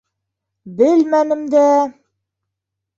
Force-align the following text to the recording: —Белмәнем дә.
—Белмәнем 0.79 1.47
дә. 1.55 1.69